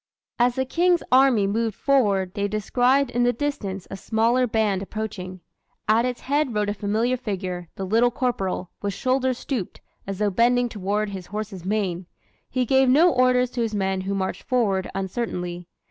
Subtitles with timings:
[0.39, 5.41] As the King's army moved forward they descried in the distance a smaller band approaching.
[5.87, 10.31] At its head rode a familiar figure, the Little Corporal, with shoulders stooped, as though
[10.31, 12.07] bending toward his horse's mane.
[12.49, 15.67] He gave no orders to his men who marched forward uncertainly.